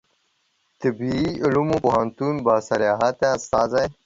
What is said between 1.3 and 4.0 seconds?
علومو پوهنتون باصلاحیته استازی